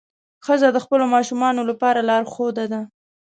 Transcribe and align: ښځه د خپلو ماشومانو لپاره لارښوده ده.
ښځه 0.45 0.67
د 0.71 0.77
خپلو 0.85 1.05
ماشومانو 1.15 1.61
لپاره 1.69 2.05
لارښوده 2.09 2.65
ده. 2.73 2.81